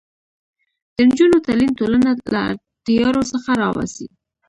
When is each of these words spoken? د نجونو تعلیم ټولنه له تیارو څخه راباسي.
د 0.95 0.97
نجونو 1.09 1.37
تعلیم 1.47 1.71
ټولنه 1.79 2.09
له 2.33 2.43
تیارو 2.85 3.21
څخه 3.31 3.49
راباسي. 3.61 4.07